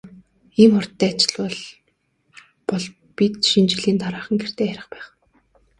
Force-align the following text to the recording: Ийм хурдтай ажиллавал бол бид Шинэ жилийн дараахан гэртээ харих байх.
Ийм 0.61 0.71
хурдтай 0.75 1.11
ажиллавал 1.15 1.57
бол 2.67 2.83
бид 3.15 3.33
Шинэ 3.49 3.69
жилийн 3.71 3.97
дараахан 3.99 4.35
гэртээ 4.39 4.67
харих 4.69 4.87
байх. 4.93 5.07